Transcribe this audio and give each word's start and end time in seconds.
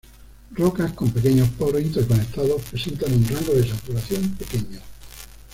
Rocas 0.55 0.93
con 0.93 1.11
pequeños 1.11 1.47
poros 1.49 1.79
interconectados 1.79 2.63
presentan 2.63 3.13
un 3.13 3.23
rango 3.29 3.53
de 3.53 3.67
saturación 3.67 4.31
pequeño. 4.31 4.79